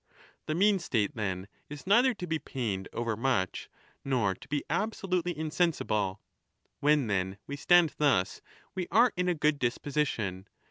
[0.47, 3.69] The mean state, then, is neither to be pained overmuch
[4.01, 6.19] 20 nor to be absolutely insensible.
[6.79, 8.41] When, then, we stand thus,
[8.73, 10.47] we are in a good disposition.